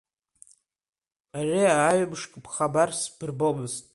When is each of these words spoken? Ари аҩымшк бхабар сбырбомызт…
Ари 1.39 1.61
аҩымшк 1.89 2.31
бхабар 2.43 2.89
сбырбомызт… 3.01 3.85